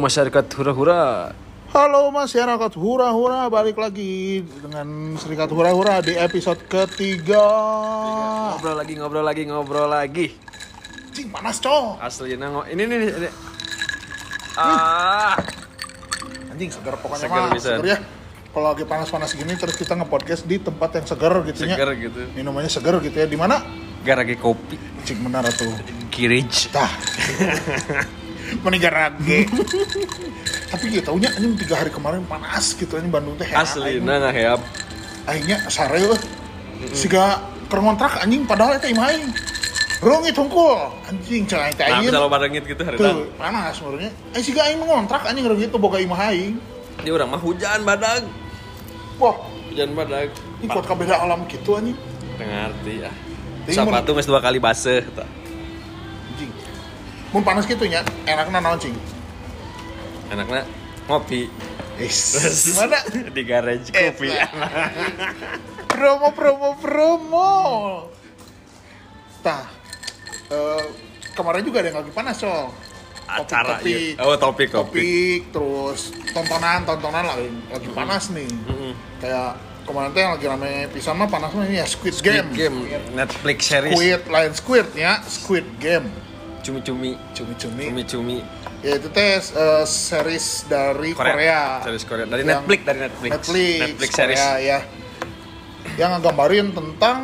[0.00, 1.36] Masyarakat hura-hura.
[1.76, 7.44] Halo masyarakat hura-hura balik lagi dengan Serikat Hura-Hura di episode ketiga.
[8.56, 10.32] Ngobrol lagi, ngobrol lagi, ngobrol lagi.
[11.12, 12.00] Cing panas cowok.
[12.00, 12.64] Asli nango.
[12.64, 12.98] Ini nih.
[13.12, 13.28] ini.
[14.56, 15.36] Ah.
[16.48, 17.76] Anjing segar pokoknya Segar mah bisa.
[17.76, 17.98] segar ya.
[18.50, 21.76] Kalau lagi panas-panas gini terus kita nge-podcast di tempat yang segar gitu ya.
[21.76, 22.20] Seger gitu.
[22.32, 23.28] Minumannya segar gitu ya.
[23.28, 23.60] Di mana?
[24.00, 24.80] Garage kopi.
[25.04, 25.76] Cing benar tuh.
[26.08, 26.72] Kirij.
[26.72, 26.88] Tah.
[28.60, 29.46] Menigar lagi.
[30.70, 33.46] Tapi ya taunya anjing tiga hari kemarin panas gitu anjing Bandung teh.
[33.50, 34.60] Asli nah ngaheap.
[35.26, 36.18] akhirnya sare euy.
[36.90, 37.38] Siga
[37.70, 39.30] keur ngontrak anjing padahal eta imah aing.
[40.00, 42.08] Rong itu hungkul anjing teh aing.
[42.08, 44.10] bisa lo barengit gitu hari Tuh, panas menurutnya.
[44.34, 46.54] Eh siga aing ngontrak anjing rong itu boga imah aing.
[47.02, 48.24] Dia orang mah hujan badag.
[49.20, 49.36] Wah,
[49.68, 50.32] Hujan badag.
[50.60, 51.96] ini kuat kabeh alam gitu anjing.
[52.40, 53.12] Ngerti ya.
[53.68, 54.56] Tapi Sepatu geus dua kali.
[54.58, 55.39] Anjing.
[57.30, 58.94] Mun panas gitu nya, enakna naon cing?
[60.28, 60.66] Enaknya
[61.06, 61.46] ngopi
[62.00, 62.72] Is.
[62.74, 62.96] Mana?
[63.06, 64.32] di garage kopi.
[65.86, 67.50] Promo promo promo.
[69.40, 69.68] Tah.
[70.48, 70.84] eh,
[71.30, 72.72] kemarin juga ada yang lagi panas, Sol.
[73.30, 74.18] Acara Topik-topik.
[74.18, 74.22] iya.
[74.26, 75.02] Oh, topik topik.
[75.06, 76.00] topik terus
[76.34, 78.90] tontonan tontonan lagi lagi panas nih Mm-mm.
[79.22, 79.54] kayak
[79.86, 82.78] kemarin tuh yang lagi rame pisan mah panas mah ya Squid, Squid Game Game
[83.14, 86.10] Netflix series Squid lain Squid ya Squid Game
[86.60, 87.16] cumi-cumi.
[87.32, 87.84] Cumi-cumi.
[87.86, 88.38] Cumi-cumi.
[88.80, 92.24] Ya itu teh eh, series dari Korea, series Korea.
[92.24, 93.30] Dari Yang- Netflix dari Netflix.
[93.30, 94.78] Netflix, Netflix Korea, series ya.
[95.96, 97.18] Yang nggambarin tentang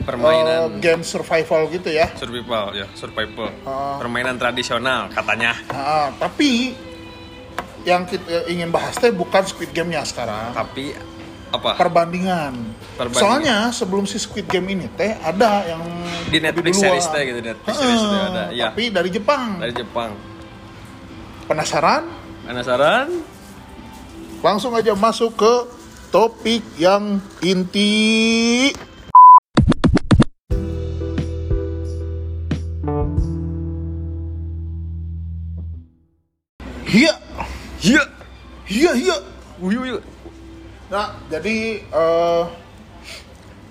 [0.00, 0.48] permainan.
[0.48, 2.08] eh, game survival gitu ya.
[2.14, 3.48] Survival ya survival.
[3.62, 3.96] Ah.
[3.96, 5.56] permainan tradisional katanya.
[5.68, 6.72] Nah, tapi
[7.80, 10.52] yang kita ingin bahas teh bukan Squid Game-nya sekarang.
[10.52, 10.92] Tapi
[11.50, 12.54] apa perbandingan.
[12.94, 13.22] Perbandingan.
[13.22, 15.82] Soalnya sebelum si Squid Game ini teh ada yang
[16.30, 16.94] Di Netflix duluan.
[16.94, 18.68] series teh gitu, Netflix Heeh, series teh ada, iya.
[18.70, 19.58] Tapi dari Jepang.
[19.58, 20.10] dari Jepang
[21.50, 22.06] Penasaran?
[22.46, 23.08] penasaran
[24.40, 25.54] Langsung aja masuk ke
[26.08, 28.72] topik yang inti.
[36.90, 37.14] Iya,
[37.84, 38.02] iya
[38.66, 39.16] iya, iya.
[39.60, 39.98] Uyu, uyu.
[40.90, 42.42] Nah, jadi eh,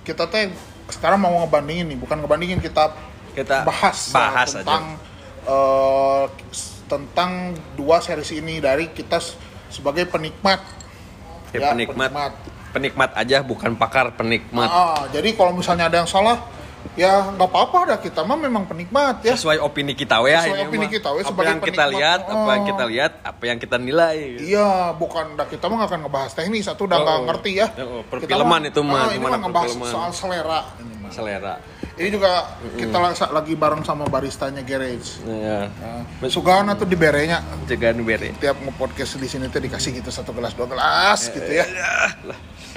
[0.08, 0.50] kita teh
[0.88, 2.96] sekarang mau ngebandingin nih, bukan ngebandingin kita
[3.36, 4.84] kita bahas, bahas ya, aja tentang
[5.44, 6.26] eh,
[6.90, 7.32] tentang
[7.76, 9.20] dua series ini dari kita
[9.68, 10.64] sebagai penikmat.
[11.52, 12.34] Ya, penikmat.
[12.70, 16.38] penikmat aja bukan pakar penikmat Ah, jadi kalau misalnya ada yang salah,
[16.96, 19.34] ya nggak apa-apa dah kita mah memang penikmat ya.
[19.34, 20.92] sesuai opini kita ya Sesuai ini opini mah.
[20.92, 21.94] kita we apa yang kita penikmat.
[21.94, 22.68] lihat apa yang Oh.
[22.68, 26.64] kita lihat apa yang kita nilai Iya, bukan dah kita mah nggak akan ngebahas teknis,
[26.66, 27.68] satu udah nggak Oh, ngerti ya.
[27.78, 29.90] oh, Kita perfilman itu mah, ah, ini mah ngebahas perfilman.
[29.90, 30.60] soal selera.
[30.76, 31.10] Ini, mah.
[31.10, 31.56] selera
[31.94, 32.32] Ini juga
[32.74, 35.20] kita la- lagi bareng sama baristanya Garage.
[35.22, 40.08] ya Nah, Sugana tuh di berenya cegahan bere tiap nge-podcast di sini tuh dikasih gitu
[40.10, 41.68] satu gelas dua gelas gitu ya.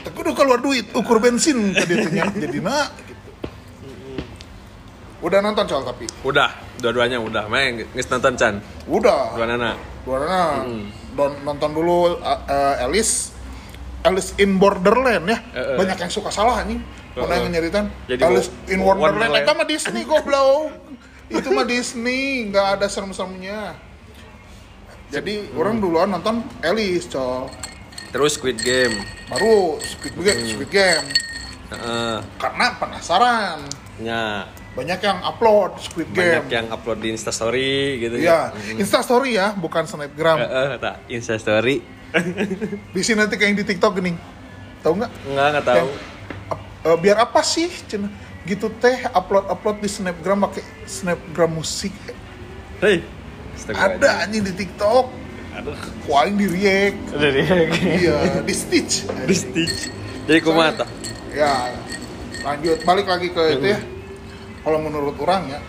[0.01, 2.27] Tapi udah keluar duit ukur bensin tuh nya.
[2.35, 3.22] jadi nak gitu.
[5.23, 6.51] Udah nonton soal tapi udah
[6.83, 9.39] dua-duanya udah main nggak nonton Chan udah.
[9.39, 9.73] dua nana
[10.03, 10.19] Dua
[11.15, 13.31] Don nonton dulu uh, uh, Alice
[14.03, 15.39] Alice in Borderland ya.
[15.55, 15.77] Eh, eh.
[15.79, 16.83] Banyak yang suka salah nih.
[17.15, 17.39] Mana Eh, eh.
[17.39, 19.31] yang nyeritain Jadi Alice in wo- Wonderland.
[19.31, 19.45] Wonderland.
[19.45, 20.75] Itu mah Disney goblok.
[21.31, 23.79] Itu mah Disney, nggak ada serem-seremnya.
[25.09, 27.53] Jadi orang duluan nonton Alice, cowok.
[28.11, 28.93] terus Squid Game
[29.25, 31.07] Baru Squid Game, Squid Game.
[31.71, 32.17] Heeh.
[32.37, 33.59] Karena penasaran.
[33.97, 36.53] ya Banyak yang upload Squid banyak Game.
[36.53, 38.81] yang upload di Instastory gitu Iya, Mm.
[38.81, 40.41] Insta story ya, bukan snapgram.
[40.41, 41.85] Heeh, tak Instastory.
[42.97, 44.17] Bisa nanti kayak yang di TikTok gini.
[44.81, 45.11] Tahu nggak?
[45.29, 45.77] nggak nggak tahu.
[45.77, 45.89] Yang,
[46.89, 48.09] eh, biar apa sih Cina?
[48.43, 51.95] gitu teh upload upload di snapgram pakai snapgram musik.
[52.83, 52.99] Hei
[53.71, 55.07] ada anjing di tiktok.
[55.55, 55.77] Aduh.
[56.09, 56.99] Kuaing di react.
[57.15, 57.45] Dari
[58.03, 59.07] iya di stitch.
[59.07, 59.93] Di stitch.
[60.27, 60.89] Jadi kumata
[61.31, 61.71] ya
[62.43, 62.83] lanjut.
[62.83, 63.79] Balik lagi ke itu ya
[64.63, 65.61] kalau menurut orang ya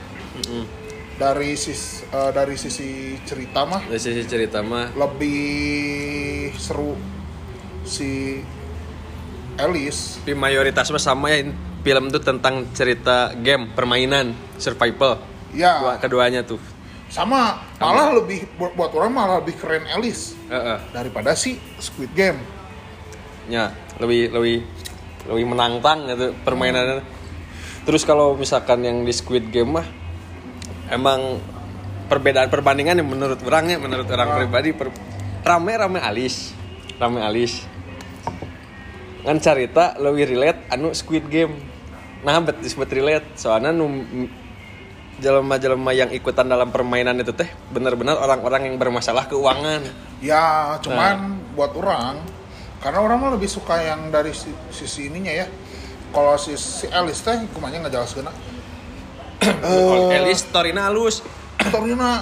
[1.18, 4.94] dari sis eh, dari sisi cerita mah dari sisi cerita mah.
[4.98, 6.98] lebih seru
[7.86, 8.42] si
[9.54, 10.18] Alice.
[10.26, 11.46] Tapi mayoritas mah sama ya
[11.86, 15.22] film itu tentang cerita game permainan survival.
[15.54, 15.78] Ya.
[15.78, 16.58] Dua, keduanya tuh.
[17.14, 17.62] Sama.
[17.78, 20.82] malah lebih buat, buat orang malah lebih keren Alice Heeh.
[20.90, 22.42] daripada si Squid Game.
[23.46, 23.70] Ya
[24.02, 24.66] lebih lebih
[25.30, 27.06] lebih menantang gitu permainannya
[27.84, 29.88] terus kalau misalkan yang di Squid Game mah
[30.88, 31.40] emang
[32.08, 34.94] perbedaan perbandingan yang menurut orang ya menurut orang pribadi per-
[35.44, 36.64] rame rame alis
[37.04, 37.66] rame alis.
[39.24, 41.56] Ngan carita lebih relate anu Squid Game.
[42.24, 43.36] Nah bet disebut relate.
[43.40, 43.88] Soalnya nu
[45.14, 49.86] jelema-jelema yang ikutan dalam permainan itu teh benar-benar orang-orang yang bermasalah keuangan.
[50.20, 52.18] Ya, cuman buat orang
[52.82, 55.48] karena orang mah lebih suka yang dari si- sisi ininya ya.
[56.14, 58.32] Kalau si si Elis teh kumanya nggak jelas kena.
[59.66, 61.26] Oh, Elis storina halus.
[61.58, 62.22] Storina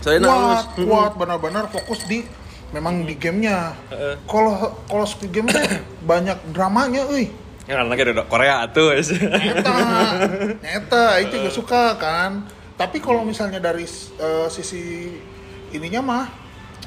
[0.00, 0.72] Storina halus.
[0.72, 2.24] kuat, kuat benar-benar fokus di
[2.72, 3.76] memang di gamenya.
[3.92, 4.14] Heeh.
[4.24, 7.28] Kalau kalau Squid Game teh banyak dramanya, euy.
[7.68, 8.94] Ya kan lagi ada Korea tuh.
[8.96, 9.74] Eta,
[10.62, 12.46] eta itu juga suka kan.
[12.78, 13.84] Tapi kalau misalnya dari
[14.16, 15.12] eh, sisi
[15.76, 16.24] ininya mah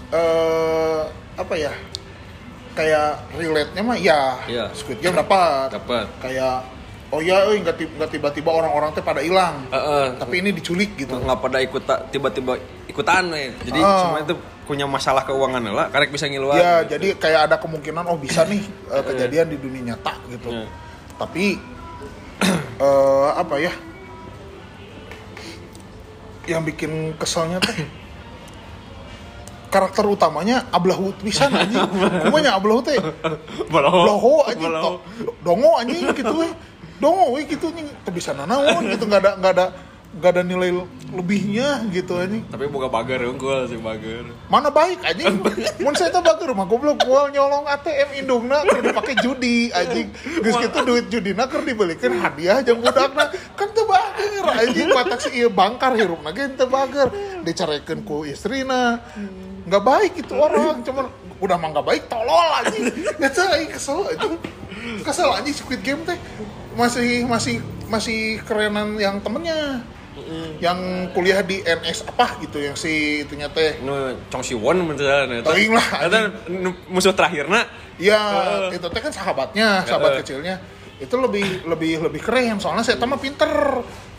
[0.10, 1.02] eh
[1.38, 1.76] apa ya?
[2.80, 4.66] Kayak relate-nya mah ya Iya.
[4.72, 5.68] Squid Game dapat.
[5.76, 6.08] Dapat.
[6.24, 6.64] Kayak
[7.10, 9.68] oh ya euy nggak ti- nggak tiba-tiba orang-orang teh pada hilang.
[9.68, 10.16] Heeh.
[10.16, 11.12] Tapi ini diculik gitu.
[11.12, 12.56] nggak pada ikut tiba-tiba
[12.88, 13.52] ikutan we.
[13.68, 16.54] Jadi semua itu punya masalah keuangan lah, karek bisa ngiluan.
[16.56, 18.62] Ya, jadi kayak ada kemungkinan oh bisa nih
[18.94, 20.54] eh, kejadian di dunia nyata gitu.
[20.54, 20.70] Iya.
[21.18, 21.58] Tapi
[22.86, 23.74] eh, apa ya?
[26.46, 27.82] Yang bikin keselnya teh
[29.70, 31.86] karakter utamanya ablahu pisan anjing.
[32.26, 32.98] Kumanya ablahu teh
[33.70, 34.02] Baloho.
[34.06, 34.74] loho anjing
[35.46, 36.50] dongo anjing gitu we.
[37.00, 37.88] Dongo we gitu anjing.
[38.12, 39.66] Bisa nanaon gitu nggak ada nggak ada
[40.10, 40.74] nggak ada nilai
[41.14, 42.42] lebihnya gitu anjing.
[42.50, 44.26] Tapi buka bager unggul sih bager.
[44.50, 45.38] mana baik anjing?
[45.86, 50.10] Mun saya teh bager mah goblok gua nyolong ATM indungna keur dipake judi anjing.
[50.42, 53.30] Geus kitu duit judina keur dibelikeun hadiah jeung budakna.
[53.54, 57.14] Kan teu bager anjing matak si ieu bangkar hirupna ge teu bager.
[57.46, 58.98] Dicarekeun ku istrina
[59.70, 61.06] nggak baik itu orang cuman
[61.40, 62.90] udah mah nggak baik tolol anjing
[63.22, 64.34] eta aing kesel anjing
[65.06, 66.18] kesel anjing Squid Game teh
[66.74, 69.86] masih masih masih kerenan yang temennya
[70.60, 73.96] yang kuliah di NS apa gitu yang si itunya teh Nu
[74.28, 75.40] Chong Si Won misalnya.
[75.42, 76.20] Teuing lah, Eta
[76.52, 77.64] nu musuh terakhirna.
[77.96, 78.20] ya
[78.72, 80.22] itu teh kan sahabatnya sahabat Heeh.
[80.24, 80.56] kecilnya
[81.00, 83.48] itu lebih lebih lebih keren soalnya saya mah pinter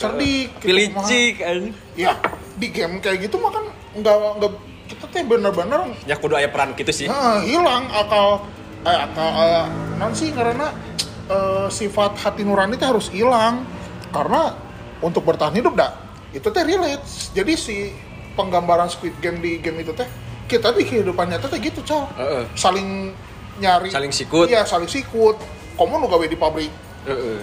[0.00, 1.08] cerdik gitu, Pilih kumaha.
[1.08, 1.72] cik anjing.
[1.96, 2.12] ya
[2.56, 3.64] di game kayak gitu mah kan
[4.00, 4.52] nggak nggak
[4.90, 7.06] kita teh bener-bener Ya kudu aya peran gitu sih.
[7.06, 8.42] nah, hilang akal
[8.82, 9.64] eh, akal eh,
[9.96, 10.74] non sih karena
[11.26, 13.62] eh, sifat hati nurani teh harus hilang
[14.10, 14.58] karena
[14.98, 15.94] untuk bertahan hidup dah
[16.30, 17.94] itu teh relate jadi si
[18.34, 20.06] penggambaran Squid Game di game itu teh
[20.44, 22.42] kita di kehidupan nyata teh gitu cal Heeh.
[22.52, 23.14] saling
[23.56, 24.46] nyari Saling sikut.
[24.46, 25.38] iya saling sikut
[25.74, 27.38] kamu nu gawe di pabrik Heeh.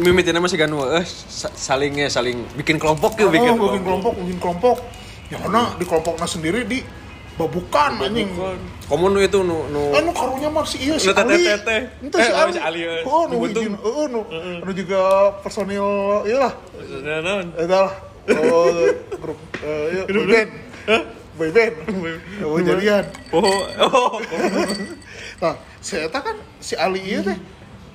[0.00, 4.38] Mimitina masih kan eh sa- salingnya saling bikin kelompok ke bikin oh, bikin kelompok bikin
[4.38, 4.76] kelompok
[5.34, 6.78] ya karena di kelompoknya sendiri di
[7.34, 8.30] babukan anjing
[8.84, 11.40] Kamu nu itu nu nu Eh, nu karunya mah si iya si Nu Ali.
[11.40, 11.80] teteh-teteh.
[12.04, 12.52] Itu si Eh, Ali.
[12.52, 13.02] si Ali, eh.
[13.02, 14.20] Oh, nu hijin, oh, nu,
[14.60, 15.00] nu juga
[15.40, 15.88] personil
[16.28, 16.52] iya lah.
[17.00, 17.46] Nah, naon?
[17.56, 17.94] Eta lah.
[18.28, 18.68] Oh,
[19.18, 20.50] grup eh iya, boy band.
[21.34, 21.74] Boy band.
[22.44, 23.04] Oh, jadian.
[23.32, 23.40] Oh,
[23.82, 24.20] oh.
[25.42, 27.38] Nah, si Eta kan si Ali iya teh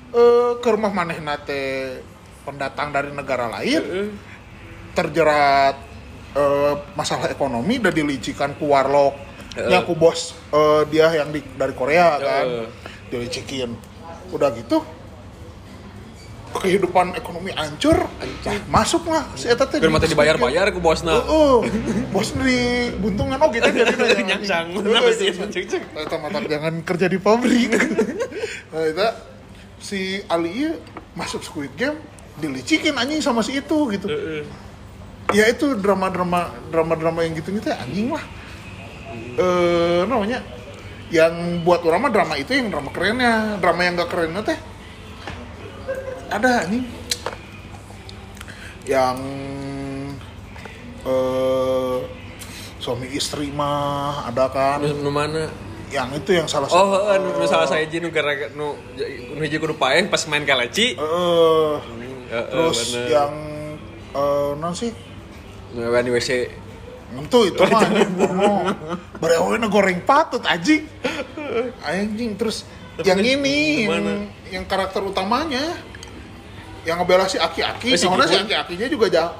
[0.09, 2.01] eh ke rumah manehna teh
[2.43, 4.09] pendatang dari negara lain
[4.91, 5.77] terjerat
[6.39, 9.15] eh, masalah ekonomi udah dilicikan ku warlock
[9.59, 9.69] Heeh.
[9.75, 12.67] yang ku bos eh, dia yang di, dari Korea kan Heeh.
[13.11, 13.75] dilicikin
[14.31, 14.79] udah gitu
[16.49, 21.21] kehidupan ekonomi hancur nah, masuk lah si Eta teh Biar mati di- dibayar-bayar ke bosna.
[21.21, 21.55] Heeh.
[22.09, 22.61] bosnya di
[22.97, 24.73] buntungan oh gitu jadi Nyangsang.
[25.53, 25.83] Cek.
[25.93, 27.69] Eta mata jangan kerja di pabrik.
[28.73, 29.07] nah, itu
[29.77, 30.73] si Ali
[31.13, 32.01] masuk Squid Game
[32.41, 34.09] dilicikin anjing sama si itu gitu.
[34.09, 34.68] Heeh.
[35.29, 38.23] Ya itu drama-drama drama-drama yang gitu gitu anjing lah.
[39.37, 40.41] Eh namanya
[41.09, 44.59] yang buat orang mah drama itu yang drama kerennya, drama yang gak kerennya teh
[46.29, 46.85] ada anjing
[48.85, 49.17] yang
[51.05, 51.97] eh
[52.77, 55.49] suami istri mah ada kan Nu mana?
[55.89, 58.77] yang itu yang salah Oh, heeh, nu nu salah saya nu gara nu
[59.33, 60.93] nu hiji kudu pas main kaleci.
[60.93, 61.73] Eh,
[62.29, 63.05] Heeh, terus bener.
[63.09, 63.33] yang
[64.13, 64.93] eh non sih
[65.73, 66.29] Nu di WC.
[67.09, 68.69] itu itu mah bono
[69.17, 70.85] berewoy goreng patut anjing
[71.81, 72.61] anjing terus
[73.01, 74.05] Tapi yang ini yang,
[74.61, 75.73] yang karakter utamanya
[76.85, 78.45] yang ngebela si aki-aki Oh, si soalnya si Gibun.
[78.45, 79.33] aki-akinya juga jauh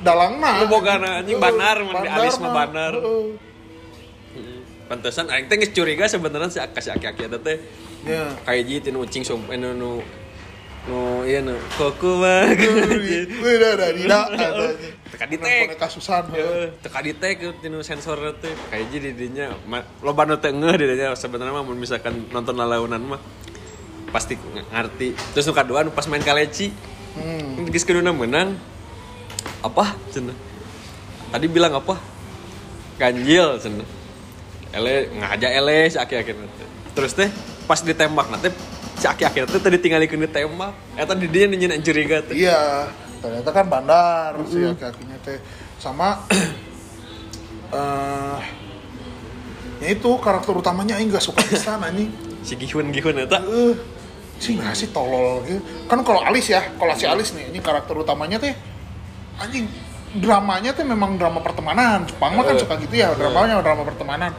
[0.00, 2.54] dalangna Lu bogana, anjing, banar, mun di alis mah mah.
[2.64, 2.92] banar.
[4.88, 7.60] Pantesan aing teh geus curiga sebenarnya si si aki-aki eta teh
[8.08, 10.00] ya kayak gitu nu ucing sum eh, nu
[10.88, 14.24] nu nu iya nu koku mah Wih, dah, dah, tidak.
[15.12, 15.76] Teka di tag.
[15.80, 16.24] Kasusan.
[16.80, 19.46] Teka di tag tinu sensor teh kayak jadi dinya
[20.00, 23.20] loba nu teu ngeuh di dinya sebenarnya mah misalkan nonton lalaunan mah
[24.10, 25.12] pasti ng- ngerti.
[25.36, 26.72] Terus nu kadua nu pas main kaleci.
[27.16, 27.68] Hmm.
[27.68, 28.56] geus keduna menang.
[29.60, 29.92] Apa?
[30.10, 30.36] Cenah
[31.28, 31.96] tadi bilang apa?
[32.96, 33.88] Ganjil cenah
[34.68, 37.28] ele ngaja ele si teh terus teh
[37.64, 38.52] pas ditembak nanti
[38.98, 42.90] si aki-aki teh tadi tinggalikeun ditembak eta di dinya nyeun curiga teh Iya,
[43.22, 45.38] ternyata kan bandar si aki-akinya teh.
[45.78, 46.18] Sama
[47.78, 48.38] eh
[49.78, 52.10] ya itu karakter utamanya aing gak suka pisan anjing.
[52.46, 53.38] Si Gihun Gihun eta.
[53.44, 53.74] Eh
[54.38, 55.58] sih nggak sih tolol gitu
[55.90, 58.54] kan kalau Alis ya kalau si Alis nih ini karakter utamanya teh
[59.42, 59.66] anjing
[60.14, 62.06] dramanya teh memang drama pertemanan.
[62.06, 62.62] Jepang mah kan Eh.
[62.62, 64.30] suka gitu ya dramanya drama pertemanan.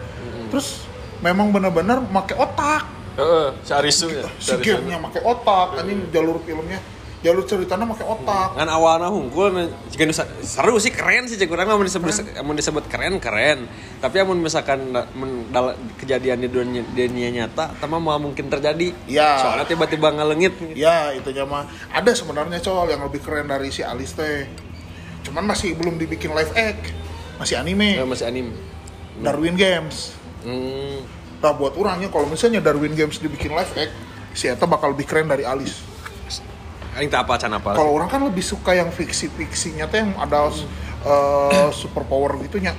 [0.52, 0.88] Terus
[1.20, 2.88] memang bener-bener make otak
[3.20, 6.80] heeh si Arisu ya si gamenya make otak anjing jalur filmnya.
[7.20, 8.56] Jalur ceritanya make otak.
[8.56, 9.52] Kan awalnya hungkul
[9.92, 10.08] jika
[10.40, 12.16] seru sih keren sih cek urang mah mun disebut
[12.48, 13.68] mun disebut keren keren.
[14.00, 14.96] Tapi amun misalkan
[15.52, 18.96] dal- kejadian di dunia, dunia nyata tema mau mungkin terjadi.
[19.12, 19.36] Ya.
[19.36, 20.56] soalnya tiba-tiba ngelengit.
[20.80, 21.68] Ya itu mah.
[21.92, 24.48] Ada sebenarnya col yang lebih keren dari si Alis teh.
[25.28, 26.96] Cuman masih belum dibikin live act.
[27.36, 28.00] Masih anime.
[28.08, 28.56] Masih anime.
[29.20, 30.16] Darwin Games.
[30.48, 31.04] Hmm.
[31.40, 33.94] Nah buat orangnya kalau misalnya Darwin Games dibikin live act,
[34.36, 35.80] si Eta bakal lebih keren dari Alice.
[37.00, 37.80] Aing tak apa can apa?
[37.80, 42.76] Kalau orang kan lebih suka yang fiksi-fiksinya tuh yang ada eh, super power gitunya.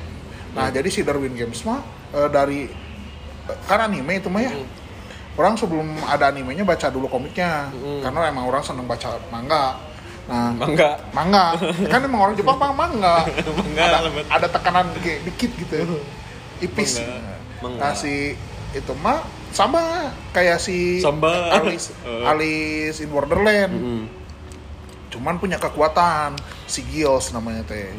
[0.53, 1.81] Nah jadi si Darwin Games mah
[2.13, 2.69] eh, dari
[3.65, 4.53] kan anime itu mah ya.
[5.41, 7.73] Orang sebelum ada animenya baca dulu komiknya,
[8.05, 9.79] karena emang orang seneng baca manga.
[10.29, 11.57] Nah, mangga manga.
[11.89, 13.25] Kan emang orang Jepang mah manga.
[13.59, 15.97] Manga, ada, ada tekanan kayak dikit gitu.
[16.61, 17.01] Ipis.
[17.01, 17.41] Manga.
[17.61, 17.79] Manga.
[17.81, 18.37] nah si
[18.71, 21.51] itu mah sama kayak si Sama.
[21.53, 22.23] Alice Eh.
[22.23, 24.05] Alice in Borderland Hmm.
[25.11, 27.91] cuman punya kekuatan si Gills namanya teh.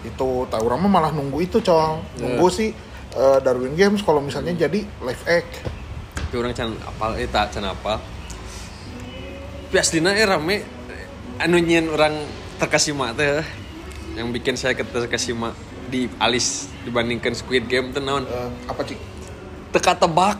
[0.00, 2.00] Itu tahu orang mah malah nunggu itu cong.
[2.16, 2.72] Nunggu si
[3.12, 5.52] eh, Darwin Games kalau misalnya jadi live act.
[6.16, 8.00] Tapi orang can apal eta can apa
[9.72, 10.64] aslina eh rame.
[11.36, 12.16] Anu nyen orang
[12.56, 13.44] terkesima teh
[14.14, 15.52] yang bikin saya terkesima
[15.88, 18.24] di alis dibandingkan Squid Game tuh naon?
[18.24, 18.96] Eh, apa sih
[19.72, 20.36] teka tebak.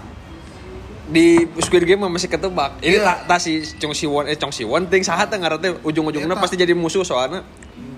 [1.04, 2.78] Di Squid Game masih ketebak.
[2.78, 3.04] Ini Iya.
[3.04, 6.56] tak ta si Chong Siwon eh Chong Siwon ting saha teh ngaranna ujung-ujungnya Iya, pasti
[6.56, 7.42] jadi musuh soalnya.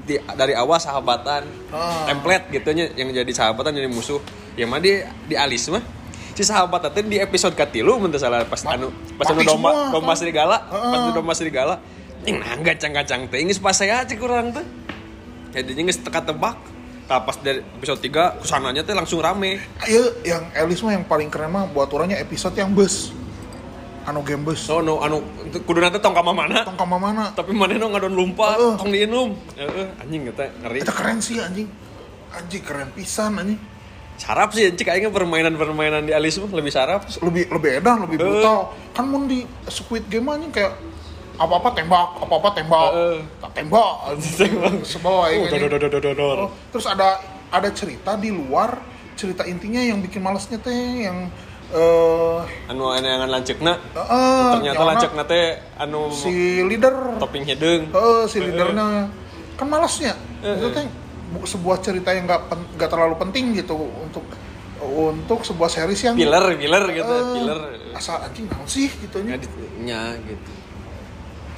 [0.04, 2.04] Di, dari awal sahabatan Ah.
[2.04, 4.18] template gitu nya yang jadi sahabatan jadi musuh.
[4.54, 4.92] Yang mah di
[5.26, 5.84] di alis mah.
[6.32, 9.70] Si sahabat teh di episode katilu mun teu salah pas Ma- anu pas anu domba
[9.70, 10.18] semua, domba kan?
[10.18, 10.56] serigala.
[10.64, 10.82] Heeh.
[10.82, 11.74] pas anu domba serigala.
[12.24, 14.64] Yang nah gacang-gacang teh geus pas saya cek urang teh.
[15.52, 16.56] Jadinya geus teka tebak
[17.04, 19.60] Nah, pas dari episode 3 ke sananya teh langsung rame.
[19.84, 23.12] Ayo, yang Alice mah yang paling keren mah buat orangnya episode yang bus.
[24.08, 24.60] Anu game bus.
[24.60, 25.20] So no anu
[25.64, 26.64] kudu nanti tong ka mana?
[26.64, 27.32] Tong kama mana?
[27.32, 28.74] Tapi mana no ngadon lumpat Heeh.
[28.76, 30.78] tong diinum Heeh, anjing eta ngeri.
[30.80, 31.68] Itu keren sih anjing.
[32.32, 33.60] Anjing keren pisan anjing.
[34.20, 37.04] Sarap sih cik aing permainan-permainan di Alice mah lebih sarap.
[37.20, 38.76] Lebih lebih edan lebih brutal.
[38.92, 40.76] Kan mun di Squid Game anjing kayak
[41.34, 42.90] apa apa tembak apa apa tembak
[43.42, 43.94] tak tembak.
[44.38, 44.72] Tembak.
[44.86, 46.36] sebawa Oh, dor, dor.
[46.38, 47.18] Oh, terus ada
[47.50, 48.78] ada cerita di luar
[49.14, 50.74] cerita intinya yang bikin malesnya teh
[51.06, 51.30] yang
[51.74, 52.38] eh
[52.70, 57.18] anu yang lancekna eh, ternyata yang lancekna teh anu si leader.
[57.18, 59.10] topping hidung Eh, si leadernya.
[59.54, 60.86] Kan malasnya Eh, itu teh
[61.30, 62.42] bu- sebuah cerita yang nggak
[62.78, 64.22] nggak terlalu penting gitu untuk
[64.84, 67.58] untuk sebuah series yang pilar pilar gitu pilar
[67.96, 70.50] asal anjing naon sih gitu nya gitu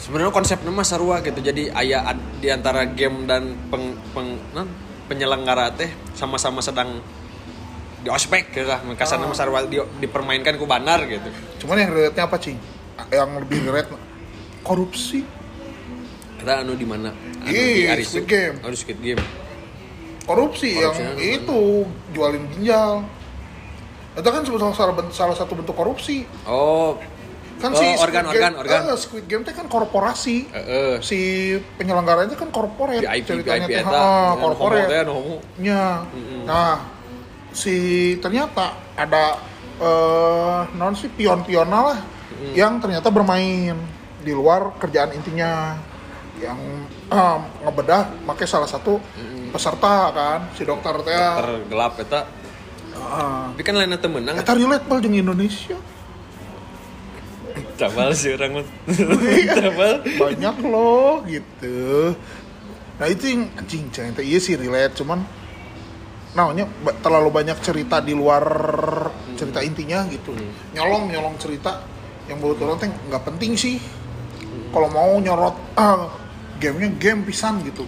[0.07, 1.35] sebenarnya konsepnya mah sarua gitu.
[1.37, 4.71] Jadi ayah di antara game dan peng, peng- non,
[5.11, 7.03] penyelenggara teh sama-sama sedang
[8.01, 9.35] di ospek gitu lah kasarnya Oh.
[9.35, 11.27] mah sarua di, dipermainkan ku bandar gitu.
[11.67, 12.55] Cuman yang relate apa cing?
[13.11, 13.91] Yang lebih relate
[14.63, 15.27] korupsi.
[16.39, 17.11] Kita anu di mana?
[17.43, 18.23] Anu di Arisu.
[18.23, 18.57] Squid Game.
[18.63, 19.23] di Squid Game.
[20.23, 21.35] Korupsi, yang Korupsinya gimana?
[21.39, 21.61] itu
[22.15, 22.93] jualin ginjal.
[24.17, 24.43] Itu kan
[25.11, 26.27] salah satu bentuk korupsi.
[26.47, 26.95] Oh
[27.57, 28.81] kan Oh, si organ, Game, organ, organ.
[28.87, 30.45] eh, Squid Game teh kan korporasi.
[30.47, 31.01] Heeh.
[31.01, 31.19] si
[31.77, 33.81] penyelenggaranya kan korporat VIP ceritanya teh.
[33.81, 34.03] eta.
[34.37, 34.87] Anu korporat
[35.57, 36.05] nya.
[36.45, 36.85] Nah
[37.51, 37.77] si
[38.21, 39.41] ternyata ada
[39.77, 41.99] eh non si pion-piona lah
[42.53, 43.77] yang ternyata bermain
[44.21, 45.77] di luar kerjaan intinya.
[46.37, 46.61] Yang
[47.09, 49.01] eh, ngebedah pakai salah satu
[49.49, 51.17] peserta kan si dokter teh.
[51.17, 52.21] Tergelap eta.
[52.97, 53.41] Heeh.
[53.53, 55.77] tapi kan lainnya temenang Eta relate pal jeung Indonesia
[57.77, 58.65] cabal sih orang
[59.53, 62.17] cabal banyak loh gitu.
[62.97, 65.21] Nah itu yang anjing teh iya sih relate cuman
[66.37, 66.69] namanya
[67.01, 68.45] terlalu banyak cerita di luar
[69.37, 70.33] cerita intinya gitu.
[70.73, 71.85] Nyolong nyolong cerita
[72.27, 73.77] yang menurut orang teh nggak penting sih.
[74.73, 76.09] Kalau mau nyorot ah,
[76.57, 77.85] gamenya game pisan gitu.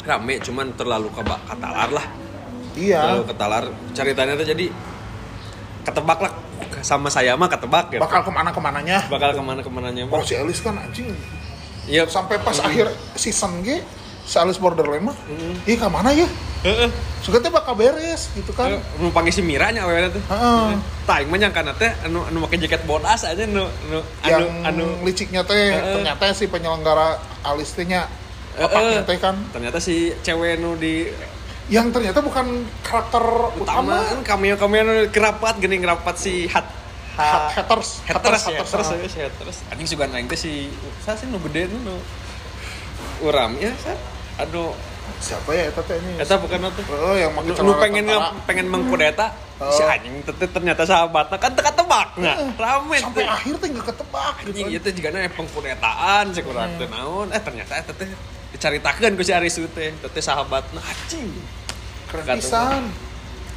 [0.00, 2.06] Rame cuman terlalu keba katalar lah.
[2.72, 3.00] Iya.
[3.04, 4.66] Terlalu katalar ceritanya tuh jadi
[5.84, 6.32] ketebak lah
[6.82, 8.00] sama saya mah ketebak gitu.
[8.00, 11.10] Bakal ke mana ke mananya bakal ke mana ke mananya mah si Alice kan anjing.
[11.84, 12.06] Iya.
[12.06, 12.66] Sampai pas Mm.
[12.66, 13.80] akhir season G
[14.22, 15.16] si Alice Borderland mah
[15.64, 16.28] ih ke mana ya?
[16.60, 16.92] Heeh.
[17.20, 18.76] suka teh bakal beres gitu kan.
[18.96, 20.76] Nu panggil si Mira nya awalnya tuh Heeh.
[21.04, 24.84] tak mah nyangka teh anu anu make jaket bodas aja nu nu anu yang anu.
[25.02, 25.94] liciknya teh Heeh.
[25.96, 28.04] ternyata si penyelenggara Alice teh nya
[28.50, 29.36] Bapaknya teh kan.
[29.50, 31.08] Ternyata si cewek nu di
[31.70, 33.22] yang ternyata bukan karakter
[33.56, 34.02] utama.
[34.02, 36.66] Utama kan cameo cameo kerapat gini ngerapat si hat
[37.14, 40.66] hat- haters haters haters, haters ya si haters anjing suka naik teh si
[41.00, 41.94] saya sih nu gede nu.
[43.22, 43.94] Uram ya sa.
[44.42, 44.74] Aduh.
[45.20, 46.16] Siapa ya eta teh ini?
[46.16, 48.06] Eta bukan itu oh yang nu celana pengen
[48.44, 49.68] pengen mengkudeta Oh.
[49.68, 51.36] si anjing tete ternyata sahabatnya.
[51.36, 53.28] Kan teka tebak nah rame sampai teh.
[53.28, 57.28] akhir teh nggak ketebak gitu anjing itu juga nih pengkudetaan sih kurang teu naon.
[57.28, 58.08] Eh ternyata eta teh
[58.56, 59.92] dicaritakeun ku si Arisu teh.
[59.92, 61.28] Teh sahabatna anjing
[62.10, 62.82] keren pisan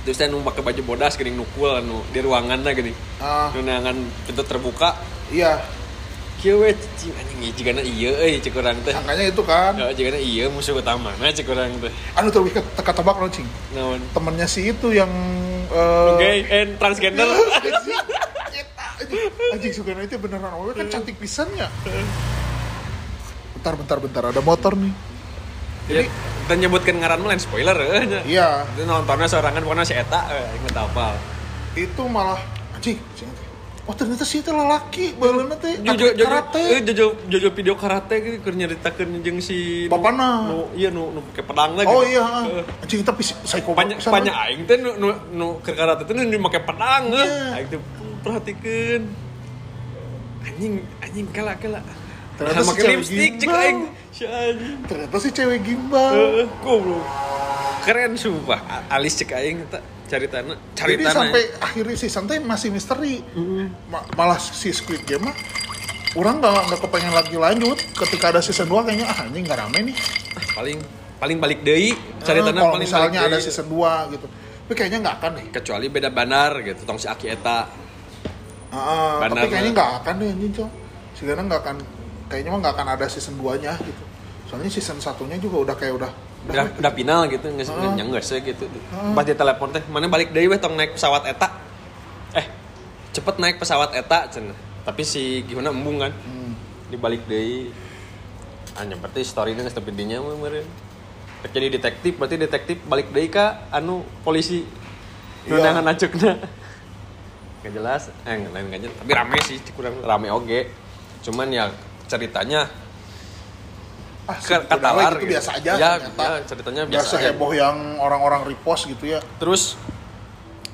[0.03, 3.49] terus saya nu pakai baju bodas geuning nukul anu di ruanganna geuning ah.
[3.55, 3.95] Nu nangan
[4.27, 4.99] pintu terbuka.
[5.31, 5.63] Iya.
[6.43, 8.91] Kieu we cing anjing ieu jigana ieu euy cek urang teh.
[8.91, 9.79] Sangkanya itu kan.
[9.79, 11.87] Ya, jigana ieu musuh utamana cek urang teh.
[12.19, 13.47] Anu ke teka tebak no cing.
[13.71, 14.03] Naon?
[14.11, 15.07] Temennya si itu yang
[15.71, 17.23] eh, gay and transgender.
[17.23, 17.95] Anjing
[18.53, 18.87] Eta,
[19.55, 19.71] anjing.
[19.71, 21.67] Sugana itu beneran awalnya kan cantik pisannya
[23.63, 24.91] bentar bentar bentar ada motor nih
[25.83, 26.07] jadi
[26.43, 28.19] kita nyebutkan ngaran lain spoiler eh, nya.
[28.23, 31.15] iya itu nontonnya sorangan pokoknya si Eta eh, inget apa
[31.73, 32.39] itu malah
[32.71, 32.99] anjing
[33.83, 38.15] oh ternyata si itu lelaki balena teh Jojo Jojo karate eh, Jojo Jojo video karate
[38.19, 40.47] gitu keur nyaritakeun jeung si Bapana.
[40.47, 41.91] nu iya nu nu pakai pedang lagi.
[41.91, 44.11] oh iya Eh, anjing tapi psycho Panya pisan.
[44.11, 47.23] panya aing teh nu nu, nu keur karate teh nu make pedang Iya.
[47.27, 47.55] eh.
[47.59, 47.79] Aing teh
[48.23, 49.03] perhatikeun.
[50.43, 51.79] Anjing anjing kala kala.
[52.33, 53.59] Ternyata Nah, si cewek lipstick cek gimbal.
[53.59, 53.79] aing.
[54.09, 54.23] Si
[54.83, 56.15] ternyata si cewek gimbal
[56.59, 57.05] goblok.
[57.81, 58.59] Keren sumpah.
[58.87, 60.53] Alis cek aing eta caritana.
[60.71, 61.13] jadi Caritana.
[61.25, 63.25] sampai akhir season teh masih misteri
[63.87, 65.33] Ma- malah si Squid Game mah
[66.13, 69.79] orang nggak nggak kepengen lagi lanjut ketika ada season 2 kayaknya ah anjing nggak rame
[69.83, 69.95] nih
[70.53, 70.77] paling
[71.17, 73.41] paling balik deui Eh, caritana kalau paling misalnya ada deui.
[73.41, 77.27] season 2 gitu tapi kayaknya nggak akan deh kecuali beda bandar gitu tong si Aki
[77.31, 77.59] eta
[78.69, 80.69] Ah, Benar, tapi kayaknya nggak akan deh anjing cok
[81.15, 81.77] Sekarang nggak akan
[82.33, 84.03] kayaknya mah nggak akan ada season 2 nya gitu.
[84.49, 86.11] Soalnya season satunya juga udah kayak udah
[86.49, 88.09] udah udah final gitu nggak sih Heeh.
[88.09, 88.65] nggak sih gitu.
[88.65, 89.13] Heeh.
[89.13, 91.53] pas dia telepon teh mana balik deui weh tong naik pesawat eta?
[92.33, 92.49] Eh
[93.13, 96.09] cepet naik pesawat eta cenah tapi si gimana embung kan.
[96.09, 96.57] Hmm.
[96.89, 97.69] dibalik deui.
[98.73, 100.17] Hanya berarti story-nya geus tepi dinya
[101.43, 104.65] Rek jadi detektif berarti detektif balik deui ka anu polisi.
[105.43, 105.59] Iya.
[105.59, 106.39] nangan acukna
[107.63, 108.11] nggak jelas.
[108.27, 108.95] Eh nggak lain nggak jelas.
[108.99, 110.67] Tapi rame sih kurang rame oge.
[111.23, 111.71] Cuman ya
[112.05, 112.67] ceritanya
[114.23, 115.31] ah katalar gitu, gitu.
[115.35, 117.23] biasa aja Ya, ternyata ya, ceritanya Nggak biasa aja.
[117.27, 119.75] seheboh yang orang-orang repost gitu ya terus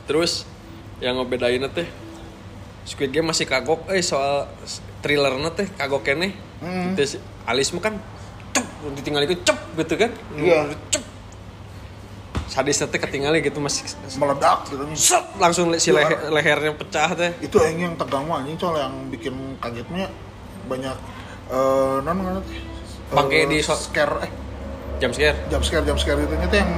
[0.06, 0.46] terus
[1.00, 1.88] yang ngebedain teh
[2.86, 4.46] Squid Game masih kagok eh soal
[5.00, 6.92] thriller teh kagok kene Hmm.
[7.72, 7.96] mah kan
[8.52, 10.70] cep ditinggal itu cep gitu kan Iya.
[10.92, 11.04] cep
[12.46, 14.84] sadis teh ketinggalan gitu masih meledak gitu
[15.38, 16.04] langsung si Iya.
[16.04, 20.12] leher, lehernya pecah teh itu yang yang tegang mah anjing soal yang bikin kagetnya
[20.68, 20.98] banyak
[21.50, 22.60] eh non teh
[23.10, 24.32] Bangke Eh, di so- scare eh.
[25.00, 25.50] Jam scare?
[25.50, 26.72] Jump scare jump scare itu tuh yang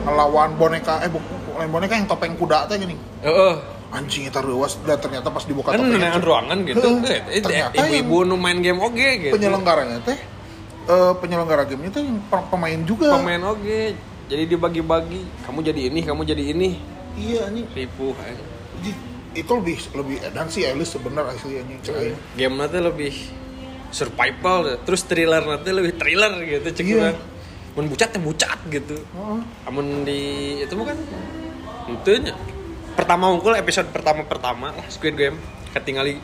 [0.00, 3.54] ngelawan boneka eh bukan boneka yang topeng kuda teh gini Heeh.
[3.90, 4.78] anjing itu ruas.
[4.80, 6.86] Dan ternyata pas dibuka kan topengnya ruangan gitu.
[7.02, 9.34] Eh, eh, Ternyata ibu-ibu nu main game oge gitu.
[9.34, 10.18] penyelenggaranya teh
[10.86, 12.04] eh, penyelenggara gamenya teh
[12.46, 13.18] pemain juga.
[13.18, 13.98] Pemain oge.
[14.30, 15.42] Jadi dibagi-bagi.
[15.42, 16.78] Kamu jadi ini kamu jadi ini.
[17.18, 17.66] Iya anjing.
[18.80, 22.18] Ji- itu lebih lebih edan sih Alice sebenarnya asli anjing aing.
[22.34, 23.14] game nanti lebih
[23.90, 26.96] survival terus thriller nanti lebih thriller gitu cek Iya.
[26.96, 27.18] urang.
[27.70, 28.96] mun bucat ya bucat gitu.
[28.98, 29.40] Heeh.
[29.66, 30.20] amun di
[30.58, 30.98] itu mah kan
[31.86, 32.34] tentunya
[32.94, 35.38] pertama unggul episode pertama pertama lah Squid Game.
[35.70, 36.18] Ketinggali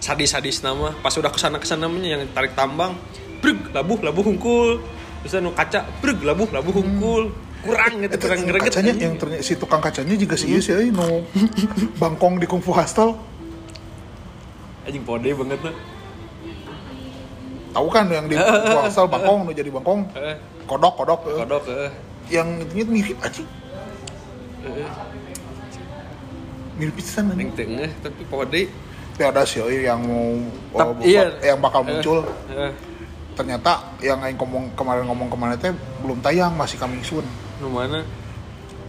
[0.00, 2.96] sadis-sadis nama pas udah ke sana ke sana namanya yang tarik tambang
[3.40, 4.80] brug labuh labuh hungkul
[5.20, 7.28] terus anu kaca brug labuh labuh hungkul
[7.60, 11.24] kurang gitu kurang greget kacanya yang ternyata si tukang kacanya juga sih sih eh, no
[11.96, 13.16] bangkong di kungfu hostel.
[14.86, 15.74] Anjing pode banget tuh
[17.76, 18.40] tahu kan yang di
[18.72, 20.00] hostel bangkong nu jadi bangkong.
[20.16, 21.36] Eh, kodok kodok eh.
[21.44, 21.92] kodok eh.
[22.32, 23.44] yang itu mirip aja.
[24.64, 24.88] Eh,
[26.80, 28.72] mirip pisan yang tengah tapi pode
[29.16, 30.36] tapi ada sih yang mau
[30.76, 31.32] Tap, iya.
[31.40, 32.20] yang bakal muncul.
[32.52, 32.72] Eh,
[33.32, 35.72] ternyata yang aing ngomong kemarin ngomong kemarin teh
[36.04, 37.24] belum tayang masih coming soon.
[37.60, 38.04] Nu mana?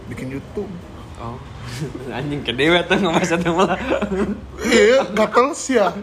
[0.08, 0.68] Bikin YouTube.
[1.16, 1.36] Oh.
[2.16, 3.76] Anjing kedewe tuh nggak masa tuh malah
[4.64, 5.96] iya gatel sih ya.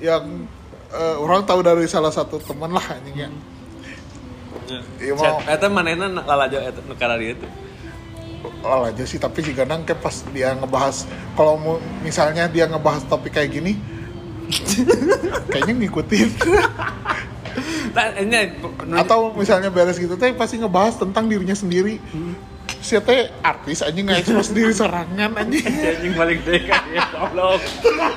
[0.00, 0.48] Yang
[0.90, 3.30] eh, orang tahu dari salah satu teman lah anjing ya.
[4.98, 7.50] Iya, mau- Eta manehna lalajo eta negara dia tuh.
[8.62, 11.58] Lala aja sih tapi si Ganang kayak pas dia ngebahas kalau
[12.00, 13.76] misalnya dia ngebahas topik kayak gini
[15.48, 16.28] kayaknya ngikutin.
[17.90, 18.54] Nah, ini
[18.94, 21.98] atau misalnya beres gitu teh pasti ngebahas tentang dirinya sendiri
[22.80, 24.72] si teh artis aja nggak expose diri.
[24.72, 25.58] Serangan aja
[25.92, 27.60] anjing balik deh kan ya Allah.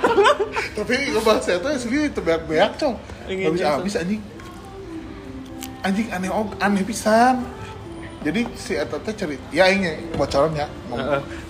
[0.77, 2.95] tapi ngebahas saya tuh sendiri terbeak-beak cong.
[3.27, 3.75] Ingin habis nyesel.
[3.79, 4.21] habis anjing.
[5.83, 7.43] Anjing aneh og- aneh pisan.
[8.23, 10.71] Jadi si eta teh cerita ya ini bocoran ya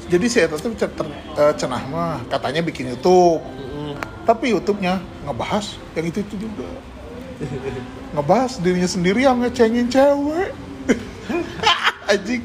[0.10, 3.46] jadi si eta teh eh, cenah mah katanya bikin YouTube.
[4.26, 4.98] Tapi YouTube-nya
[5.28, 6.66] ngebahas yang itu itu juga.
[8.18, 10.50] Ngebahas dirinya sendiri yang ngecengin cewek.
[12.12, 12.42] Anjing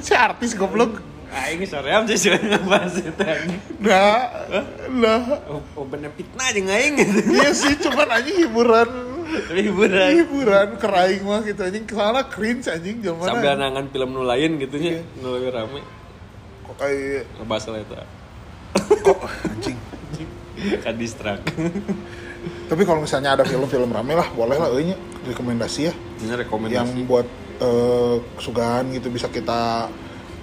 [0.00, 3.12] si artis goblok Aing soream sih sih ngebahas itu
[3.84, 4.32] nah
[4.88, 5.20] nah
[5.76, 7.20] bener fitnah aja aing gitu.
[7.36, 8.88] iya sih cuman anjing hiburan
[9.28, 10.08] Tapi hiburan.
[10.16, 14.56] hiburan keraing mah gitu anjing ke sana cringe anjing zaman Sambil nangan film nu lain
[14.56, 15.84] gitu nya, nu lebih rame.
[16.64, 17.94] kok kayak Ngebahas itu.
[19.04, 19.76] kok anjing
[20.82, 21.44] Kan distrak.
[22.66, 26.40] tapi kalau misalnya ada film-film rame lah boleh lah euy nya rekomendasi ya Ini yang
[26.40, 27.04] rekomendasi.
[27.04, 27.28] buat
[27.58, 29.90] eh, kesukaan gitu bisa kita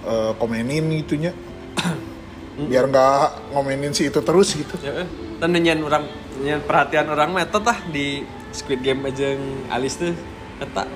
[0.05, 1.31] eh, komenin gitunya
[2.69, 4.75] biar nggak ngomenin si itu terus gitu.
[4.79, 5.07] Ya, eh.
[5.39, 6.07] Tan nyen orang
[6.39, 8.23] nyen perhatian orang mah eta tah di
[8.55, 10.15] Squid Game aja yang alis tuh
[10.59, 10.87] eta.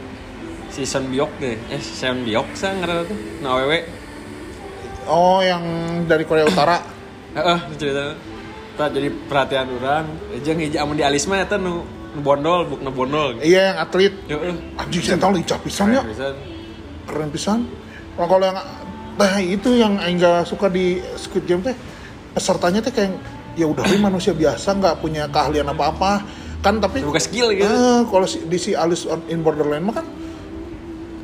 [0.70, 3.90] Si Son Biok deh eh Son Biok sa ngaranna tuh na awewe
[5.10, 5.64] oh yang
[6.06, 6.80] dari Korea Utara.
[7.38, 8.16] Heeh cerita.
[8.78, 10.06] Tah jadi perhatian orang.
[10.32, 13.44] Aja hiji amun di alis mah eta nu nu bondol buk bondol gitu.
[13.50, 14.56] iya yang atlet Heeh.
[14.80, 16.02] anjing saya tahu lincah pisan ya
[17.10, 17.60] keren pisan
[18.16, 18.60] nah, kalau yang
[19.20, 21.76] nah itu yang aing gak suka di Squid Game teh
[22.32, 23.20] pesertanya teh kayak
[23.60, 26.12] ya udah manusia biasa nggak punya keahlian apa apa
[26.60, 27.68] kan tapi Bukan skill gitu.
[27.68, 30.06] Eh, kalau si, di si Alice in Borderland mah kan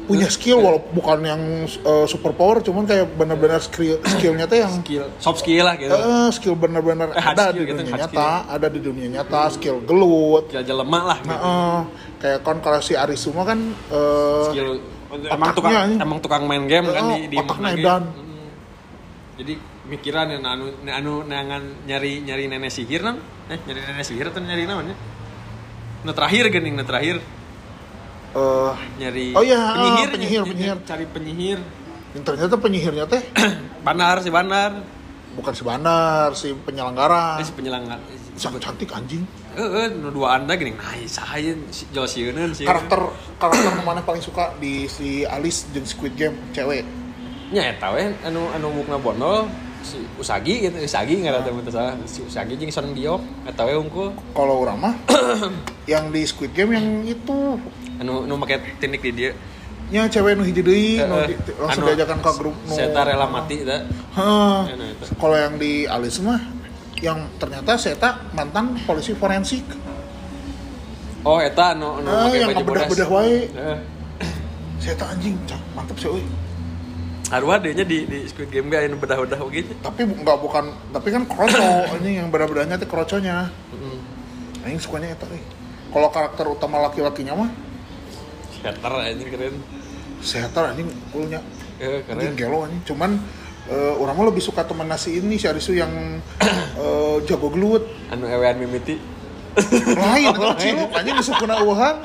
[0.05, 4.73] punya skill walaupun bukan yang eh, super power cuman kayak benar-benar skill skillnya teh yang
[4.85, 8.01] skill soft skill lah gitu eh, skill benar-benar Eh, ada skill di gitu, dunia hard
[8.13, 11.29] nyata ada di dunia nyata skill gelut aja lemah lah gitu.
[11.33, 11.79] nah eh,
[12.21, 14.69] kayak kon kalau si Arisuma kan eh, skill
[15.15, 15.95] emang otaknya tukang ini.
[16.01, 18.01] emang tukang main game kan di, di otak medan.
[18.05, 18.21] gitu.
[18.21, 18.49] Hmm.
[19.41, 19.53] jadi
[19.85, 23.17] mikiran yang anu anu nangan nyari nyari nenek sihir nang
[23.49, 24.95] eh nyari nenek sihir atau nyari namanya
[26.05, 27.21] nu terakhir gening nu terakhir
[28.35, 30.77] eh, nyari Oh iya, penyihir penyihir, ny- penyihir.
[30.83, 31.59] cari penyihir.
[32.11, 33.23] Yang ternyata penyihirnya teh?
[33.85, 34.71] Bandar si bandar
[35.35, 37.39] bukan si bandar si penyelenggara.
[37.39, 37.99] Eh, si penyelenggara
[38.35, 39.23] sangat cantik anjing.
[39.51, 40.71] Eh eh nu dua anda gini.
[40.71, 42.99] Nah saya si Josieun sih karakter
[43.35, 46.83] karakter mana paling suka di si Alice dan Squid Game cewek?
[47.47, 49.47] Nya eta we anu anu bukna bondol
[49.85, 51.93] si Usagi gitu Usagi nggak ada teman salah.
[52.03, 54.95] Si Usagi jeung Son Biok eta we unggul kalau orang mah
[55.91, 57.61] yang di Squid Game yang itu.
[57.95, 59.31] Anu nu make teknik di dia.
[59.85, 62.73] Nya cewek nu hiji deui nu Eh, di- eh, langsung anu, diajakan ke grup nu.
[62.73, 64.57] Seta rela mati dah Heeh.
[64.73, 66.41] Anu kalau yang di Alice mah
[66.97, 69.61] yang ternyata Seta mantan polisi forensik.
[71.21, 73.45] Oh eta anu anu Ah, make yang ngebedah-bedah wae.
[73.47, 73.77] Heeh.
[74.77, 76.25] Seta anjing cak mantep sih euy.
[77.33, 81.25] Haruah deh di di Squid Game gak anu bedah-bedah begitu tapi nggak bukan tapi kan
[81.25, 81.65] kroco
[81.97, 83.49] anjing yang beda-bedanya teh kroconya.
[84.61, 85.41] Anjing sukanya eta euy.
[85.89, 87.49] kalau karakter utama laki-lakinya mah?
[88.61, 89.55] Shatter anjing keren.
[90.21, 91.41] Seta anjing kulnya.
[91.81, 92.21] Eh, keren.
[92.21, 92.81] Anjing gelo anjing.
[92.85, 93.17] Cuman
[93.69, 95.93] eh, orang mah lebih suka teman nasi ini si Arisu yang
[96.83, 97.85] eh, jago gelut.
[98.13, 98.97] Anu ewean mimiti
[99.95, 100.55] lain kan?
[100.59, 101.95] Ciluk anjing geus kena eueuhan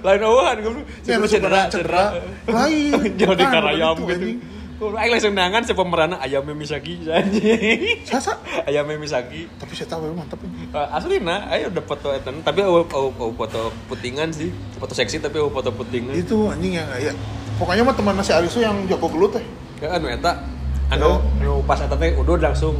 [0.00, 2.04] lain awan goblok Ya, Cuma nu cedera cedera,
[2.46, 2.92] lain.
[3.20, 8.04] Jadi Kan, karayam begitu, gitu Aing langsung nangan si pemerannya ayamnya Misaki anjing.
[8.04, 8.36] Sasa?
[8.68, 9.46] Ayamnya Misaki.
[9.56, 10.66] Tapi saya tahu mantap ini.
[10.74, 14.92] Uh, asli nah, ayo udah foto etan, tapi oh, oh, oh, foto putingan sih, foto
[14.92, 16.18] seksi tapi oh, foto putingan.
[16.18, 17.14] itu anjing yang ya.
[17.54, 19.44] Pokoknya mah teman nasi Arisu yang jago gelut teh
[19.78, 20.42] Ya anu eta,
[20.90, 22.74] anu, anu pas eta teh udah langsung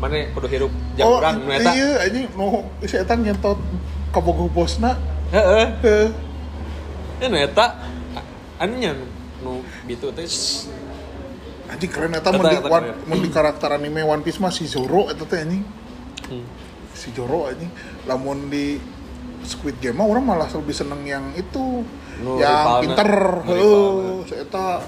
[0.00, 1.70] mana kudu hirup jam oh urang nu eta.
[1.76, 3.60] iya anjing nu si eta nyentot
[4.10, 4.96] kabogoh bosna.
[5.28, 5.66] Heeh.
[5.84, 6.08] Heuh.
[7.20, 7.76] Ya nu eta
[8.56, 8.96] a- nya
[9.44, 10.24] nu bitu teh.
[11.68, 12.56] Anjing keren eta mun di,
[13.06, 15.62] mun di karakter anime One Piece mah si Zoro eta teh anjing.
[16.32, 16.48] Hmm.
[16.96, 17.68] si Zoro anjing.
[18.08, 18.80] Lamun di
[19.44, 21.84] Squid Game mah orang malah lebih seneng yang itu.
[22.24, 23.08] Nu yang pinter.
[23.44, 24.24] rivalna.
[24.24, 24.80] si eta.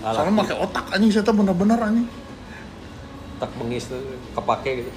[0.00, 2.23] Soalnya pakai otak anjing eta bener-bener anjing
[3.40, 4.00] tak bengis tuh
[4.34, 4.90] kepake gitu.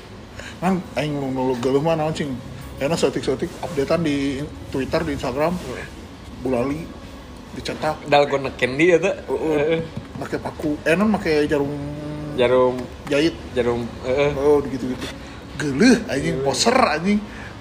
[0.62, 2.34] kan aing nu geuleuh mah naon cing
[2.78, 5.58] enak sotik-sotik updatean di Twitter di Instagram
[6.46, 6.86] bulali
[7.58, 9.18] dicetak Dalgona candy eta.
[9.26, 9.82] Heeh.
[10.22, 11.74] pakai paku enak pakai jarum
[12.38, 12.78] Jarum
[13.10, 14.30] jahit jarum heeh.
[14.38, 15.06] oh gitu gitu
[15.58, 17.18] geuleuh anjing poser anjing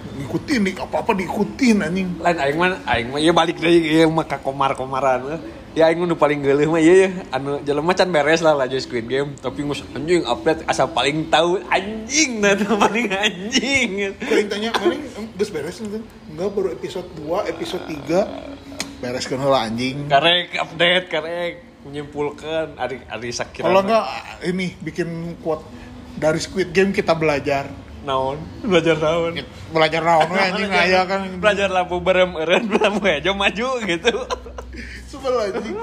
[0.07, 2.09] ngikutin di apa apa diikutin anjing.
[2.23, 5.43] Lain aing mah aing mah ya balik deui ieu mah ka komar-komaran
[5.77, 9.05] ya aing nu paling geuleuh mah ieu ya anu jelema can beres lah laju Squid
[9.05, 9.37] Game.
[9.37, 14.97] Tapi ngus anjing update asa paling tahu anjing nah paling anjing Kuring tanya, mana
[15.37, 16.01] geus beres nih
[16.33, 20.09] Enggak, baru episode 2, episode 3 Bereskan heula anjing.
[20.09, 24.05] Karek update karek menyimpulkan ari ari sakira Kalau enggak,
[24.49, 25.65] ini bikin quote
[26.17, 27.69] Dari Squid Game kita belajar
[28.07, 28.39] naon?
[28.63, 29.35] Belajar naon?
[29.75, 31.27] Belajar naon we anjing aya kan.
[31.43, 34.15] Belajar lampu berem eren lampu hijau maju gitu.
[35.11, 35.75] Sebel anjing.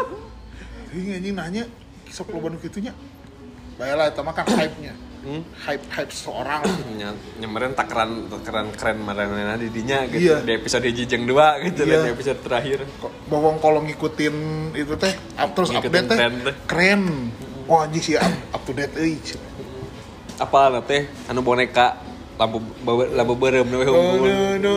[0.96, 1.64] Ini anjing nanya
[2.08, 2.94] sok lo banu kitunya
[3.74, 4.94] Baiklah, itu mah kan hype-nya.
[5.26, 5.42] Hmm?
[5.66, 6.62] Hype, hype seseorang
[7.00, 7.10] Nya,
[7.42, 10.30] nyamperin takaran takaran keren marana di dinya gitu.
[10.30, 10.46] Iya.
[10.46, 12.06] di episode jijeng 2 gitu Iya.
[12.06, 12.86] di episode terakhir.
[13.32, 14.36] Bawang kalau ngikutin
[14.78, 16.56] itu teh up, Terus Ngikutin update teh.
[16.70, 17.02] Keren.
[17.66, 19.18] Oh anjing sih up, up to date euy.
[20.34, 22.03] apa teh anu boneka
[22.38, 22.58] lampu
[23.14, 24.72] lampu berem No no no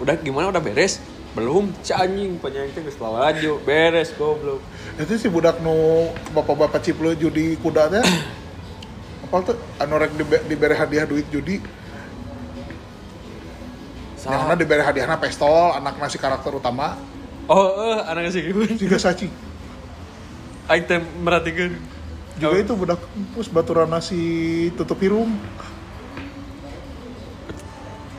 [0.00, 1.02] udah gimana udah beres?
[1.36, 4.58] Belum, si anjing penyanyi teh geus laju, beres goblok.
[4.96, 8.02] Itu si budak nu bapak-bapak ciplo judi kuda teh
[9.28, 11.60] apa tuh anu rek dibe- diberi hadiah duit judi
[14.18, 14.58] Yang Salah.
[14.58, 16.98] diberi hadiahnya pistol, anak nasi karakter utama,
[17.46, 18.60] Oh, eh, anak sih gitu.
[18.74, 19.30] juga saci.
[20.68, 21.78] Teh merhatikan.
[22.38, 24.20] Juga itu budak kampus baturan nasi
[24.78, 25.34] tutup hirung.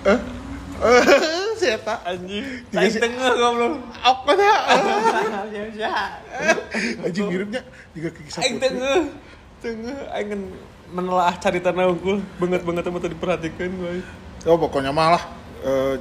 [0.04, 0.20] Eh?
[0.80, 1.04] Eh,
[1.56, 2.04] si Eta.
[2.04, 2.44] anjing.
[2.72, 3.80] Aing si- tengah goblok.
[4.00, 4.58] Apa dah?
[7.04, 9.08] Anjing miripnya juga ke kisah Aing tengah.
[9.60, 10.42] Tengah aing ngen
[10.90, 14.00] menelaah carita naungkul banget banget sama tadi diperhatikan gue.
[14.48, 15.20] Oh pokoknya malah.
[15.60, 16.00] eh,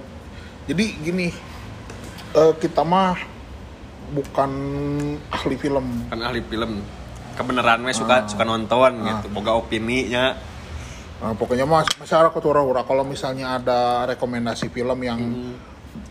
[0.70, 1.34] jadi gini,
[2.32, 3.18] eh, kita mah
[4.14, 4.50] bukan
[5.28, 6.06] ahli film.
[6.06, 6.78] Kan ahli film.
[7.38, 10.34] Kebenaran we suka suka nonton gitu, boga opini nya.
[11.18, 15.18] Nah, pokoknya mah masyarakat ura-ura kalau misalnya ada rekomendasi film yang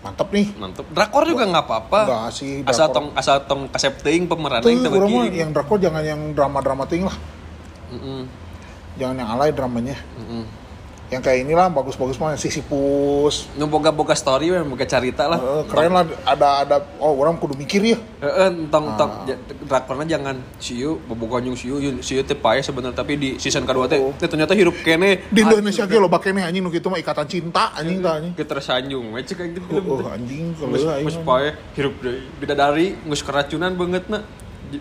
[0.04, 0.52] mantap nih.
[0.56, 0.88] Mantep.
[0.92, 2.00] Drakor juga nggak apa-apa.
[2.08, 2.96] Enggak sih, Asal drakor.
[2.96, 5.40] tong asal tong kasep teuing pemeran Tuh, yang mah beuki.
[5.40, 7.16] yang drakor jangan yang drama-drama ting lah.
[7.92, 8.22] Heeh.
[9.00, 9.96] Jangan yang alay dramanya.
[9.96, 10.44] Heeh.
[11.08, 13.48] Yang kayak inilah bagus-bagus mah Sisyphus.
[13.56, 15.40] Nu boga-boga story we boga carita lah.
[15.40, 17.98] Eh, keren lah ada ada oh orang kudu mikir ya.
[18.20, 19.24] Heeh, entong entong Ah.
[19.26, 23.86] ja- drakorna jangan siu bobogoh nyung siu siu teh pae sebenarnya tapi di season kedua
[23.86, 27.24] teh teh ternyata hirup kene Di Indonesia ge lo bakene anjing nu kitu mah ikatan
[27.26, 28.32] cinta anjing tah anjing.
[28.34, 31.96] kita tersanjung we cek aing teh Oh, oh, anjing kalau geus pae hirup
[32.38, 34.24] bidadari geus keracunan banget na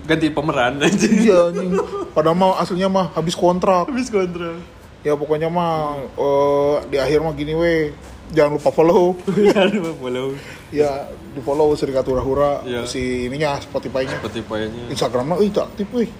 [0.03, 1.71] ganti pemeran aja Iya anjing.
[2.11, 3.87] Padahal mah aslinya mah habis kontrak.
[3.87, 4.59] habis kontrak
[5.07, 7.95] Ya pokoknya mah eh, di akhir mah gini we.
[8.29, 9.15] Jangan lupa follow.
[9.55, 10.35] aduh follow
[10.75, 12.83] ya di follow Serikat Hura-Hura Iya.
[12.83, 14.19] si ininya Spotify-nya.
[14.19, 16.11] seperti paenya Instagramnya euy tak aktif euy.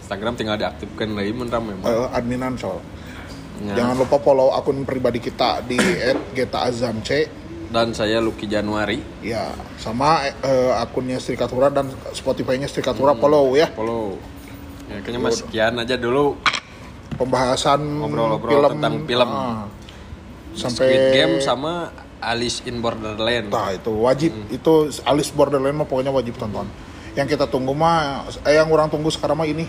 [0.00, 1.84] Instagram tinggal diaktifkan lagi men rame mah.
[1.84, 2.80] Eh, adminan soal.
[3.60, 3.76] Ya.
[3.76, 5.76] Jangan lupa follow akun pribadi kita di
[6.36, 7.10] @getaazamc.
[7.68, 13.52] dan saya Lucky Januari Ya, sama eh, akunnya Serikat Hura dan Spotify-nya Serikat Hura follow
[13.52, 13.68] ya.
[13.72, 14.16] follow
[14.88, 16.36] ya kayaknya mas sekian aja dulu
[17.16, 19.28] Pembahasan Ngobrol-ngobrol tentang film.
[19.28, 19.66] ah.
[20.52, 21.88] Squid sampai Game sama
[22.22, 24.30] Alice in Borderland Nah, itu wajib.
[24.36, 24.52] Hmm.
[24.52, 26.68] Itu Alice Borderland mah pokoknya wajib tonton.
[27.16, 29.66] Yang kita tunggu mah eh yang orang tunggu sekarang mah ini.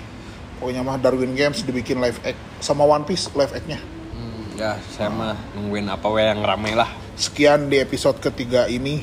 [0.59, 3.79] Pokoknya mah Darwin Games dibikin live act sama One Piece live act-nya.
[3.79, 9.01] Hmm, ya saya mah nungguin apa we yang rame lah Sekian di episode ketiga ini.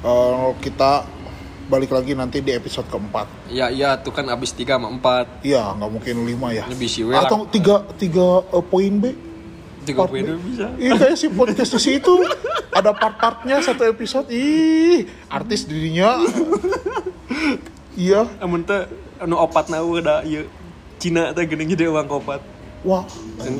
[0.00, 1.04] Eh, kita
[1.70, 3.30] balik lagi nanti di episode keempat.
[3.46, 6.66] ya iya tuh kan abis 3 sama 4 Iya, nggak mungkin lima ya.
[6.66, 7.06] Bisi.
[7.06, 9.14] Atau tiga tiga eh, poin B.
[9.86, 10.34] 3 Part poin B.
[10.50, 12.14] bisa Iya kayak si podcast di situ
[12.70, 14.26] ada part-partnya satu episode.
[14.28, 16.18] Ih, artis dirinya.
[17.96, 18.26] iya.
[18.38, 20.44] amun teh anu opat na udah iya
[20.98, 22.40] Cina teh geuning jadi uang opat
[22.80, 23.04] Wah,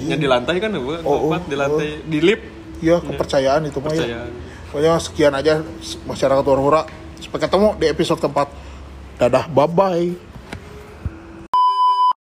[0.09, 2.41] yang di lantai kan uang Oh, oh, opat di lantai di lift
[2.81, 4.25] iya kepercayaan itu mah ya.
[4.71, 5.61] Pokoknya sekian aja
[6.07, 6.87] masyarakat Hura-Hura.
[7.21, 8.49] Sampai ketemu di episode keempat.
[9.21, 10.30] Dadah, bye-bye.